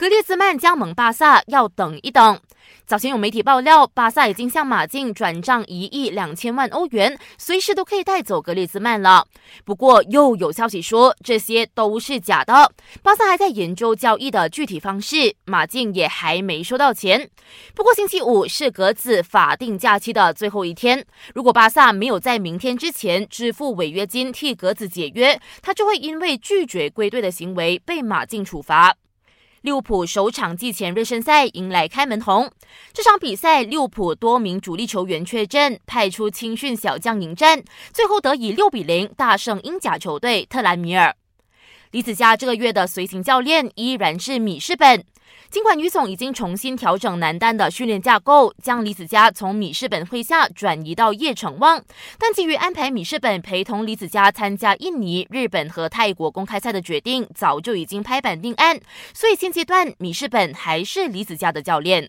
[0.00, 2.40] 格列兹曼加盟巴萨要等一等。
[2.86, 9.26] 早前有媒体爆料，巴萨已经向马竞转账一亿两千万欧元，随时都可以带走格列兹曼了。
[9.62, 17.28] 不过又有消息说这些都是假的，巴萨还在研究交易的具体方式，马竞也还没收到钱。
[17.74, 21.04] 不过星期五是格子法定假期的最后一天，
[21.34, 28.96] 如果巴萨没有在明天之前支付违约金替格子解约，他就会因为拒绝归队的行为被马竞处罚。
[29.62, 32.50] 利物浦首场季前热身赛迎来开门红。
[32.94, 41.14] 这场比赛，利物浦多名主力球员缺阵，派出青训小将迎战，最后得以六比零大胜英甲球队特兰米尔。
[41.90, 45.04] 李子嘉这个月的随行教练依然是米世本。
[45.50, 51.82] 尽管于总已经重新调整男单的训练架构，将李子嘉从米世本麾下转移到叶成旺，
[52.16, 58.78] 但基于安排米世本陪同李子嘉参加印尼、日本和泰国公开赛的决定早就已经拍板定案，
[59.12, 62.08] 所以现阶段米世本还是李子嘉的教练。